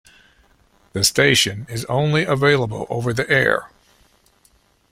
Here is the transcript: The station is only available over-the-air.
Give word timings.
The 0.93 1.03
station 1.03 1.67
is 1.69 1.85
only 1.85 2.23
available 2.23 2.87
over-the-air. 2.89 3.69